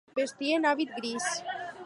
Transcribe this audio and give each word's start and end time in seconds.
Vestien 0.19 0.65
hàbit 0.69 0.97
gris. 0.97 1.31